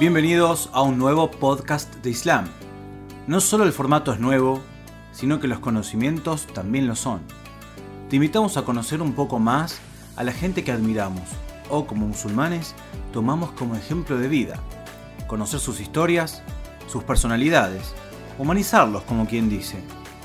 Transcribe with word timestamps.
Bienvenidos 0.00 0.70
a 0.72 0.80
un 0.80 0.96
nuevo 0.96 1.30
podcast 1.30 1.96
de 1.96 2.08
Islam. 2.08 2.46
No 3.26 3.38
solo 3.42 3.64
el 3.64 3.72
formato 3.74 4.14
es 4.14 4.18
nuevo, 4.18 4.62
sino 5.12 5.40
que 5.40 5.46
los 5.46 5.58
conocimientos 5.58 6.46
también 6.46 6.86
lo 6.86 6.96
son. 6.96 7.20
Te 8.08 8.16
invitamos 8.16 8.56
a 8.56 8.62
conocer 8.62 9.02
un 9.02 9.12
poco 9.12 9.38
más 9.38 9.78
a 10.16 10.24
la 10.24 10.32
gente 10.32 10.64
que 10.64 10.72
admiramos 10.72 11.28
o 11.68 11.86
como 11.86 12.06
musulmanes 12.06 12.74
tomamos 13.12 13.52
como 13.52 13.76
ejemplo 13.76 14.16
de 14.16 14.28
vida. 14.28 14.58
Conocer 15.26 15.60
sus 15.60 15.80
historias, 15.80 16.42
sus 16.86 17.04
personalidades, 17.04 17.94
humanizarlos 18.38 19.02
como 19.02 19.26
quien 19.26 19.50
dice. 19.50 19.82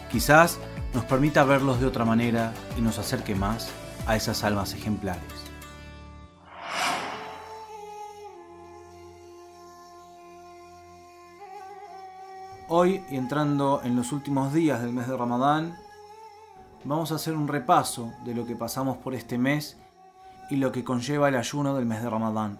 Quizás 0.09 0.57
nos 0.93 1.03
permita 1.03 1.43
verlos 1.43 1.81
de 1.81 1.87
otra 1.87 2.05
manera 2.05 2.53
y 2.77 2.81
nos 2.81 2.97
acerque 2.97 3.35
más 3.35 3.67
a 4.07 4.15
esas 4.15 4.45
almas 4.45 4.73
ejemplares. 4.73 5.54
Hoy, 12.67 13.03
entrando 13.11 13.81
en 13.83 13.95
los 13.95 14.11
últimos 14.11 14.51
días 14.51 14.81
del 14.81 14.91
mes 14.91 15.07
de 15.07 15.15
Ramadán, 15.15 15.77
vamos 16.83 17.11
a 17.11 17.15
hacer 17.15 17.35
un 17.35 17.47
repaso 17.47 18.11
de 18.25 18.33
lo 18.33 18.47
que 18.47 18.55
pasamos 18.55 18.97
por 18.97 19.13
este 19.13 19.37
mes 19.37 19.77
y 20.49 20.55
lo 20.55 20.71
que 20.71 20.83
conlleva 20.83 21.29
el 21.29 21.35
ayuno 21.35 21.75
del 21.75 21.85
mes 21.85 22.01
de 22.01 22.09
Ramadán. 22.09 22.59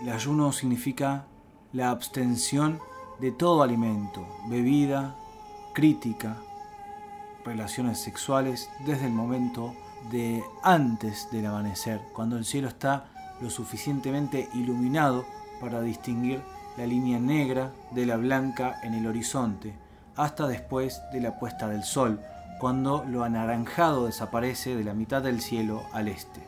El 0.00 0.10
ayuno 0.10 0.52
significa 0.52 1.26
la 1.72 1.90
abstención 1.90 2.78
de 3.18 3.32
todo 3.32 3.64
alimento, 3.64 4.24
bebida, 4.46 5.16
crítica, 5.74 6.36
relaciones 7.44 7.98
sexuales 7.98 8.70
desde 8.86 9.06
el 9.06 9.12
momento 9.12 9.74
de 10.12 10.44
antes 10.62 11.28
del 11.32 11.46
amanecer, 11.46 12.00
cuando 12.12 12.36
el 12.36 12.44
cielo 12.44 12.68
está 12.68 13.06
lo 13.40 13.50
suficientemente 13.50 14.48
iluminado 14.54 15.24
para 15.60 15.80
distinguir 15.80 16.40
la 16.76 16.86
línea 16.86 17.18
negra 17.18 17.70
de 17.90 18.06
la 18.06 18.16
blanca 18.16 18.80
en 18.82 18.94
el 18.94 19.06
horizonte, 19.06 19.74
hasta 20.16 20.46
después 20.46 21.02
de 21.12 21.20
la 21.20 21.38
puesta 21.38 21.68
del 21.68 21.84
sol, 21.84 22.20
cuando 22.60 23.04
lo 23.04 23.24
anaranjado 23.24 24.06
desaparece 24.06 24.76
de 24.76 24.84
la 24.84 24.94
mitad 24.94 25.22
del 25.22 25.40
cielo 25.40 25.82
al 25.92 26.08
este. 26.08 26.40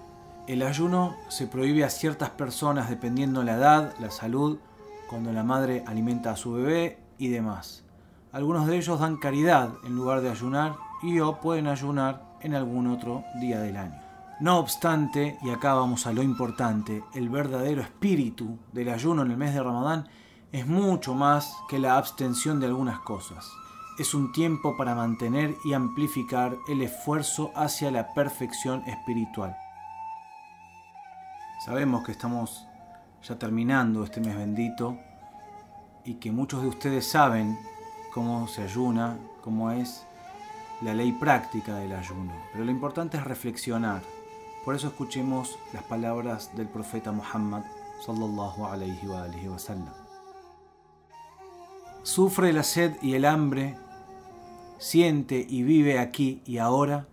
El 0.46 0.62
ayuno 0.62 1.16
se 1.28 1.46
prohíbe 1.46 1.84
a 1.84 1.90
ciertas 1.90 2.30
personas 2.30 2.90
dependiendo 2.90 3.42
la 3.42 3.54
edad, 3.54 3.94
la 3.98 4.10
salud, 4.10 4.58
cuando 5.08 5.32
la 5.32 5.42
madre 5.42 5.82
alimenta 5.86 6.32
a 6.32 6.36
su 6.36 6.52
bebé 6.52 6.98
y 7.18 7.28
demás. 7.28 7.82
Algunos 8.32 8.66
de 8.66 8.76
ellos 8.76 9.00
dan 9.00 9.16
caridad 9.16 9.70
en 9.84 9.94
lugar 9.94 10.20
de 10.20 10.30
ayunar 10.30 10.76
y 11.02 11.20
o 11.20 11.40
pueden 11.40 11.66
ayunar 11.66 12.22
en 12.40 12.54
algún 12.54 12.86
otro 12.88 13.24
día 13.40 13.60
del 13.60 13.76
año. 13.76 14.03
No 14.40 14.58
obstante, 14.58 15.38
y 15.42 15.50
acá 15.50 15.74
vamos 15.74 16.06
a 16.06 16.12
lo 16.12 16.20
importante, 16.20 17.04
el 17.14 17.28
verdadero 17.28 17.82
espíritu 17.82 18.58
del 18.72 18.88
ayuno 18.88 19.22
en 19.22 19.30
el 19.30 19.36
mes 19.36 19.54
de 19.54 19.62
Ramadán 19.62 20.08
es 20.50 20.66
mucho 20.66 21.14
más 21.14 21.56
que 21.68 21.78
la 21.78 21.96
abstención 21.96 22.58
de 22.58 22.66
algunas 22.66 22.98
cosas. 22.98 23.48
Es 23.96 24.12
un 24.12 24.32
tiempo 24.32 24.76
para 24.76 24.96
mantener 24.96 25.54
y 25.64 25.72
amplificar 25.72 26.56
el 26.68 26.82
esfuerzo 26.82 27.52
hacia 27.54 27.92
la 27.92 28.12
perfección 28.12 28.82
espiritual. 28.88 29.56
Sabemos 31.64 32.04
que 32.04 32.12
estamos 32.12 32.66
ya 33.22 33.38
terminando 33.38 34.02
este 34.02 34.20
mes 34.20 34.36
bendito 34.36 34.98
y 36.04 36.14
que 36.14 36.32
muchos 36.32 36.60
de 36.62 36.68
ustedes 36.68 37.08
saben 37.08 37.56
cómo 38.12 38.48
se 38.48 38.64
ayuna, 38.64 39.16
cómo 39.42 39.70
es 39.70 40.04
la 40.82 40.92
ley 40.92 41.12
práctica 41.12 41.76
del 41.76 41.92
ayuno. 41.92 42.32
Pero 42.52 42.64
lo 42.64 42.70
importante 42.72 43.16
es 43.16 43.24
reflexionar. 43.24 44.02
Por 44.64 44.74
eso 44.74 44.88
escuchemos 44.88 45.58
las 45.72 45.82
palabras 45.82 46.56
del 46.56 46.68
profeta 46.68 47.12
Muhammad 47.12 47.64
sallallahu 48.04 48.64
alayhi 48.64 49.06
wa, 49.06 49.26
wa 49.50 49.58
sallam. 49.58 49.92
Sufre 52.02 52.52
la 52.52 52.62
sed 52.62 52.96
y 53.02 53.14
el 53.14 53.24
hambre, 53.24 53.76
siente 54.78 55.44
y 55.48 55.62
vive 55.62 55.98
aquí 55.98 56.42
y 56.46 56.58
ahora 56.58 57.06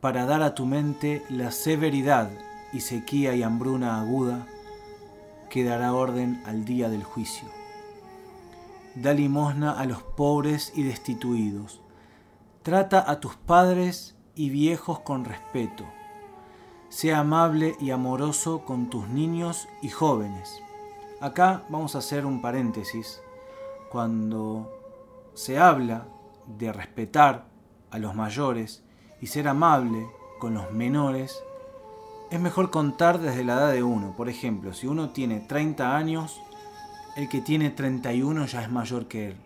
para 0.00 0.26
dar 0.26 0.42
a 0.42 0.54
tu 0.54 0.66
mente 0.66 1.22
la 1.30 1.50
severidad 1.50 2.30
y 2.72 2.80
sequía 2.80 3.34
y 3.34 3.42
hambruna 3.42 4.00
aguda 4.00 4.46
que 5.48 5.64
dará 5.64 5.94
orden 5.94 6.42
al 6.44 6.64
día 6.64 6.88
del 6.88 7.04
juicio. 7.04 7.48
Da 8.94 9.14
limosna 9.14 9.72
a 9.72 9.86
los 9.86 10.02
pobres 10.02 10.72
y 10.74 10.82
destituidos. 10.82 11.80
Trata 12.62 13.10
a 13.10 13.20
tus 13.20 13.36
padres 13.36 14.16
y 14.34 14.50
viejos 14.50 15.00
con 15.00 15.24
respeto. 15.24 15.84
Sea 16.94 17.18
amable 17.18 17.74
y 17.80 17.90
amoroso 17.90 18.64
con 18.64 18.88
tus 18.88 19.08
niños 19.08 19.66
y 19.82 19.88
jóvenes. 19.88 20.62
Acá 21.20 21.64
vamos 21.68 21.96
a 21.96 21.98
hacer 21.98 22.24
un 22.24 22.40
paréntesis 22.40 23.20
cuando 23.90 24.72
se 25.34 25.58
habla 25.58 26.06
de 26.46 26.72
respetar 26.72 27.46
a 27.90 27.98
los 27.98 28.14
mayores 28.14 28.84
y 29.20 29.26
ser 29.26 29.48
amable 29.48 30.06
con 30.38 30.54
los 30.54 30.70
menores, 30.70 31.42
es 32.30 32.38
mejor 32.38 32.70
contar 32.70 33.18
desde 33.18 33.42
la 33.42 33.54
edad 33.54 33.72
de 33.72 33.82
uno. 33.82 34.14
Por 34.16 34.28
ejemplo, 34.28 34.72
si 34.72 34.86
uno 34.86 35.10
tiene 35.10 35.40
30 35.40 35.96
años, 35.96 36.40
el 37.16 37.28
que 37.28 37.40
tiene 37.40 37.70
31 37.70 38.46
ya 38.46 38.62
es 38.62 38.70
mayor 38.70 39.08
que 39.08 39.30
él. 39.30 39.36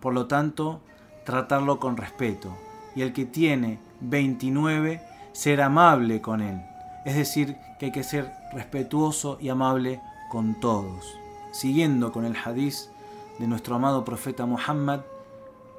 Por 0.00 0.12
lo 0.12 0.26
tanto, 0.26 0.80
tratarlo 1.24 1.78
con 1.78 1.96
respeto. 1.96 2.50
Y 2.96 3.02
el 3.02 3.12
que 3.12 3.26
tiene 3.26 3.78
29, 4.00 5.00
ser 5.30 5.62
amable 5.62 6.20
con 6.20 6.40
él. 6.40 6.60
Es 7.06 7.14
decir, 7.14 7.56
que 7.78 7.86
hay 7.86 7.92
que 7.92 8.02
ser 8.02 8.32
respetuoso 8.52 9.38
y 9.40 9.48
amable 9.48 10.00
con 10.28 10.58
todos. 10.58 11.16
Siguiendo 11.52 12.10
con 12.10 12.24
el 12.24 12.36
hadiz 12.36 12.90
de 13.38 13.46
nuestro 13.46 13.76
amado 13.76 14.04
profeta 14.04 14.44
Muhammad, 14.44 15.02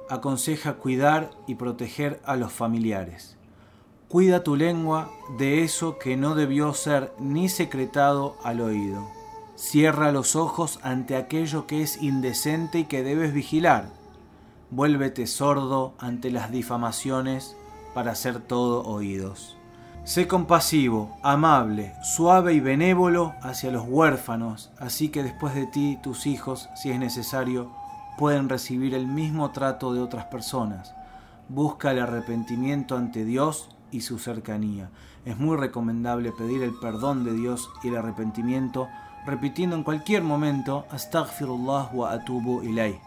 aconseja 0.08 0.76
cuidar 0.76 1.30
y 1.46 1.56
proteger 1.56 2.18
a 2.24 2.36
los 2.36 2.50
familiares. 2.50 3.36
Cuida 4.08 4.42
tu 4.42 4.56
lengua 4.56 5.10
de 5.36 5.64
eso 5.64 5.98
que 5.98 6.16
no 6.16 6.34
debió 6.34 6.72
ser 6.72 7.12
ni 7.18 7.50
secretado 7.50 8.38
al 8.42 8.62
oído. 8.62 9.06
Cierra 9.54 10.12
los 10.12 10.34
ojos 10.34 10.80
ante 10.82 11.14
aquello 11.14 11.66
que 11.66 11.82
es 11.82 12.02
indecente 12.02 12.78
y 12.78 12.84
que 12.84 13.02
debes 13.02 13.34
vigilar. 13.34 13.90
Vuélvete 14.70 15.26
sordo 15.26 15.92
ante 15.98 16.30
las 16.30 16.50
difamaciones 16.50 17.54
para 17.92 18.14
ser 18.14 18.40
todo 18.40 18.82
oídos. 18.84 19.57
Sé 20.08 20.26
compasivo, 20.26 21.18
amable, 21.22 21.94
suave 22.02 22.54
y 22.54 22.60
benévolo 22.60 23.34
hacia 23.42 23.70
los 23.70 23.84
huérfanos, 23.86 24.70
así 24.78 25.10
que 25.10 25.22
después 25.22 25.54
de 25.54 25.66
ti 25.66 25.98
tus 26.02 26.26
hijos, 26.26 26.70
si 26.76 26.90
es 26.90 26.98
necesario, 26.98 27.70
pueden 28.16 28.48
recibir 28.48 28.94
el 28.94 29.06
mismo 29.06 29.50
trato 29.50 29.92
de 29.92 30.00
otras 30.00 30.24
personas. 30.24 30.94
Busca 31.50 31.90
el 31.90 31.98
arrepentimiento 31.98 32.96
ante 32.96 33.26
Dios 33.26 33.68
y 33.90 34.00
su 34.00 34.18
cercanía. 34.18 34.88
Es 35.26 35.36
muy 35.38 35.58
recomendable 35.58 36.32
pedir 36.32 36.62
el 36.62 36.72
perdón 36.80 37.22
de 37.22 37.34
Dios 37.34 37.68
y 37.84 37.88
el 37.88 37.98
arrepentimiento, 37.98 38.88
repitiendo 39.26 39.76
en 39.76 39.82
cualquier 39.82 40.22
momento 40.22 40.86
Astaghfirullah 40.90 41.90
wa 41.92 42.12
atubu 42.12 42.62
ilay. 42.62 42.98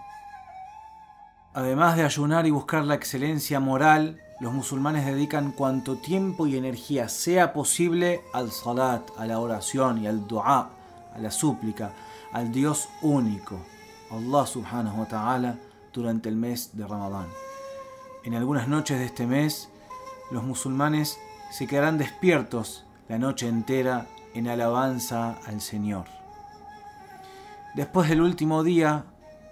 Además 1.56 1.98
de 1.98 2.06
ayunar 2.06 2.46
y 2.46 2.52
buscar 2.52 2.86
la 2.86 2.94
excelencia 2.94 3.60
moral, 3.60 4.22
los 4.42 4.52
musulmanes 4.52 5.06
dedican 5.06 5.52
cuanto 5.52 5.98
tiempo 5.98 6.48
y 6.48 6.58
energía 6.58 7.08
sea 7.10 7.54
posible 7.54 8.24
al 8.34 8.52
salat, 8.52 9.04
a 9.16 9.28
la 9.28 9.38
oración 9.38 10.00
y 10.00 10.08
al 10.08 10.28
dua, 10.28 10.72
a 11.14 11.20
la 11.20 11.30
súplica, 11.30 11.94
al 12.34 12.52
Dios 12.52 12.90
único, 13.04 13.60
Allah 14.10 14.48
subhanahu 14.48 15.02
wa 15.02 15.08
ta'ala, 15.08 15.58
durante 15.94 16.28
el 16.28 16.38
mes 16.38 16.72
de 16.74 16.88
Ramadán. 16.88 17.28
En 18.24 18.34
algunas 18.34 18.68
noches 18.68 18.98
de 18.98 19.06
este 19.06 19.28
mes, 19.28 19.70
los 20.32 20.44
musulmanes 20.44 21.20
se 21.52 21.68
quedarán 21.68 22.00
despiertos 22.00 22.84
la 23.10 23.20
noche 23.20 23.48
entera 23.48 24.08
en 24.34 24.48
alabanza 24.48 25.38
al 25.46 25.62
Señor. 25.62 26.06
Después 27.76 28.10
del 28.10 28.22
último 28.22 28.64
día 28.64 29.06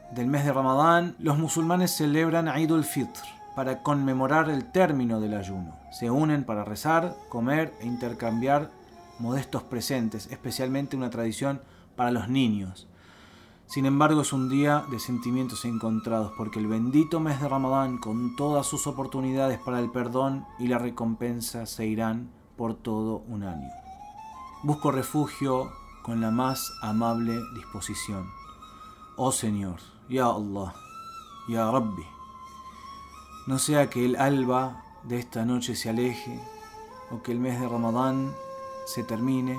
del 0.09 0.25
mes 0.25 0.45
de 0.45 0.51
Ramadán, 0.51 1.15
los 1.19 1.37
musulmanes 1.37 1.91
celebran 1.91 2.47
Eid 2.47 2.71
al-Fitr, 2.71 3.38
para 3.59 3.83
conmemorar 3.83 4.49
el 4.49 4.71
término 4.71 5.19
del 5.19 5.33
ayuno. 5.33 5.75
Se 5.91 6.09
unen 6.09 6.45
para 6.45 6.63
rezar, 6.63 7.17
comer 7.27 7.73
e 7.81 7.87
intercambiar 7.87 8.71
modestos 9.19 9.63
presentes, 9.63 10.27
especialmente 10.27 10.95
una 10.95 11.09
tradición 11.09 11.61
para 11.97 12.09
los 12.09 12.29
niños. 12.29 12.87
Sin 13.65 13.85
embargo, 13.85 14.21
es 14.21 14.31
un 14.31 14.47
día 14.47 14.85
de 14.89 14.97
sentimientos 14.97 15.65
encontrados, 15.65 16.31
porque 16.37 16.59
el 16.59 16.67
bendito 16.67 17.19
mes 17.19 17.41
de 17.41 17.49
Ramadán, 17.49 17.97
con 17.97 18.37
todas 18.37 18.65
sus 18.65 18.87
oportunidades 18.87 19.59
para 19.59 19.81
el 19.81 19.91
perdón 19.91 20.45
y 20.57 20.69
la 20.69 20.77
recompensa, 20.77 21.65
se 21.65 21.85
irán 21.85 22.29
por 22.55 22.75
todo 22.75 23.25
un 23.27 23.43
año. 23.43 23.71
Busco 24.63 24.89
refugio 24.89 25.69
con 26.01 26.21
la 26.21 26.31
más 26.31 26.71
amable 26.81 27.37
disposición. 27.55 28.25
Oh 29.17 29.33
Señor, 29.33 29.81
Ya 30.07 30.27
Allah, 30.27 30.73
Ya 31.49 31.69
Rabbi, 31.69 32.18
no 33.49 33.57
sea 33.57 33.89
que 33.89 34.05
el 34.05 34.15
alba 34.15 34.83
de 35.01 35.17
esta 35.17 35.43
noche 35.43 35.75
se 35.75 35.89
aleje 35.89 36.39
o 37.09 37.23
que 37.23 37.31
el 37.31 37.39
mes 37.39 37.59
de 37.59 37.67
Ramadán 37.67 38.31
se 38.85 39.03
termine 39.03 39.57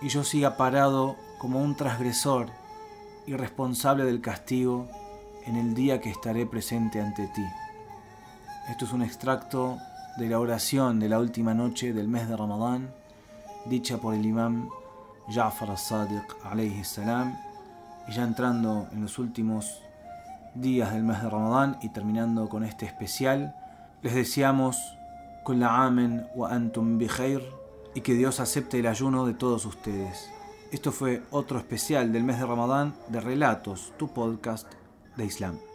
y 0.00 0.08
yo 0.08 0.24
siga 0.24 0.56
parado 0.56 1.14
como 1.36 1.62
un 1.62 1.76
transgresor 1.76 2.48
y 3.26 3.34
responsable 3.34 4.04
del 4.04 4.22
castigo 4.22 4.88
en 5.44 5.56
el 5.56 5.74
día 5.74 6.00
que 6.00 6.08
estaré 6.08 6.46
presente 6.46 6.98
ante 6.98 7.26
ti. 7.26 7.44
Esto 8.70 8.86
es 8.86 8.92
un 8.94 9.02
extracto 9.02 9.76
de 10.16 10.30
la 10.30 10.40
oración 10.40 10.98
de 10.98 11.10
la 11.10 11.18
última 11.18 11.52
noche 11.52 11.92
del 11.92 12.08
mes 12.08 12.26
de 12.26 12.38
Ramadán, 12.38 12.94
dicha 13.66 13.98
por 13.98 14.14
el 14.14 14.24
imam 14.24 14.70
Ja'far 15.28 15.68
al-Sadiq 15.72 16.36
alayhi 16.42 16.84
salam, 16.84 17.36
y 18.08 18.12
ya 18.12 18.22
entrando 18.24 18.88
en 18.92 19.02
los 19.02 19.18
últimos 19.18 19.82
días 20.60 20.92
del 20.92 21.04
mes 21.04 21.22
de 21.22 21.30
Ramadán 21.30 21.78
y 21.82 21.88
terminando 21.90 22.48
con 22.48 22.64
este 22.64 22.86
especial, 22.86 23.54
les 24.02 24.14
deseamos 24.14 24.98
la 25.56 25.84
amen 25.84 26.26
wa 26.34 26.52
antum 26.52 26.98
bikhair 26.98 27.42
y 27.94 28.00
que 28.02 28.14
Dios 28.14 28.40
acepte 28.40 28.78
el 28.78 28.86
ayuno 28.86 29.26
de 29.26 29.34
todos 29.34 29.64
ustedes. 29.64 30.30
Esto 30.72 30.92
fue 30.92 31.22
otro 31.30 31.58
especial 31.58 32.12
del 32.12 32.24
mes 32.24 32.38
de 32.38 32.46
Ramadán 32.46 32.94
de 33.08 33.20
Relatos, 33.20 33.92
tu 33.96 34.08
podcast 34.08 34.70
de 35.16 35.24
Islam. 35.24 35.67